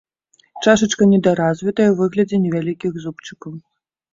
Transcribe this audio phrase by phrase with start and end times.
[0.63, 3.53] Чашачка недаразвітая ў выглядзе невялікіх зубчыкаў.